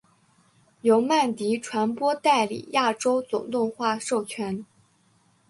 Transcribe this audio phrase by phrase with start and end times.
[0.81, 4.65] 由曼迪传播代理亚洲总动画授权。